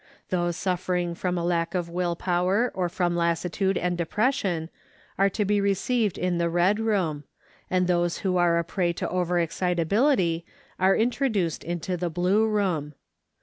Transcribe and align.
Those 0.29 0.57
suffering 0.57 1.13
from 1.13 1.37
a 1.37 1.45
lack 1.45 1.75
of 1.75 1.87
will 1.87 2.15
power 2.15 2.71
or 2.73 2.89
from 2.89 3.15
lassitude 3.15 3.77
and 3.77 3.95
depression 3.95 4.71
are 5.19 5.29
to 5.29 5.45
be 5.45 5.61
received 5.61 6.17
in 6.17 6.39
the 6.39 6.49
red 6.49 6.79
room, 6.79 7.23
and 7.69 7.85
those 7.85 8.17
who 8.25 8.35
are 8.37 8.57
a 8.57 8.63
prey 8.63 8.93
to 8.93 9.07
over 9.09 9.39
excitability 9.39 10.43
are 10.79 10.95
introduced 10.97 11.63
into 11.63 11.97
the 11.97 12.09
blue 12.09 12.47
room. 12.47 12.95